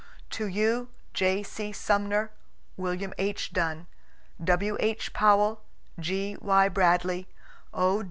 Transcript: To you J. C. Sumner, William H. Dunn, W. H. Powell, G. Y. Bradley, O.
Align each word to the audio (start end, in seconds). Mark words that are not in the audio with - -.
To 0.31 0.47
you 0.47 0.89
J. 1.13 1.43
C. 1.43 1.71
Sumner, 1.71 2.31
William 2.75 3.13
H. 3.19 3.53
Dunn, 3.53 3.85
W. 4.43 4.75
H. 4.79 5.13
Powell, 5.13 5.61
G. 5.99 6.35
Y. 6.41 6.69
Bradley, 6.69 7.27
O. 7.71 7.99